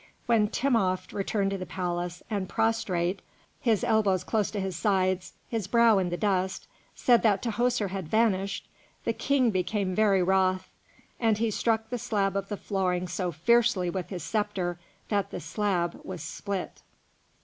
[0.25, 3.21] When Timopht returned to the palace and, prostrate,
[3.59, 8.07] his elbows close to his sides, his brow in the dust, said that Tahoser had
[8.09, 8.67] vanished,
[9.05, 10.71] the King became very wroth,
[11.19, 14.79] and he struck the slab of the flooring so fiercely with his sceptre
[15.09, 16.81] that the slab was split.